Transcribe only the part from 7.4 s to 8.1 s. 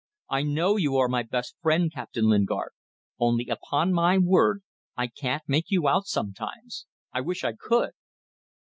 I could